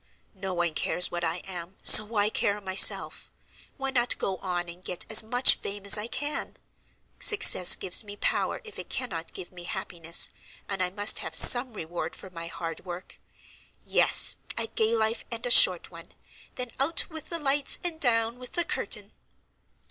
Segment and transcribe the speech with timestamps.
[0.33, 3.29] "No one cares what I am, so why care myself?
[3.77, 6.57] Why not go on and get as much fame as I can?
[7.19, 10.31] Success gives me power if it cannot give me happiness,
[10.67, 13.19] and I must have some reward for my hard work.
[13.85, 14.37] Yes!
[14.57, 16.15] a gay life and a short one,
[16.55, 19.11] then out with the lights and down with the curtain!"